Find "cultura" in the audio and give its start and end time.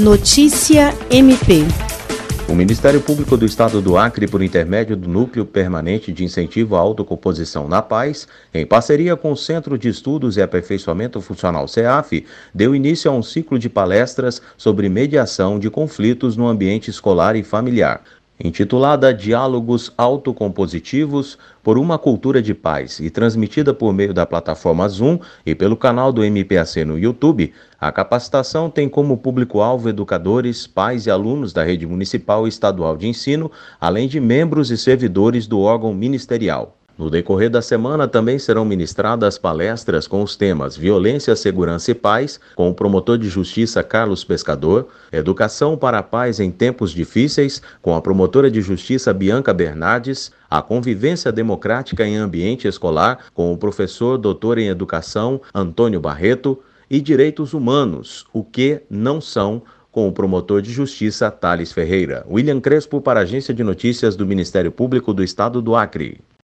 21.98-22.40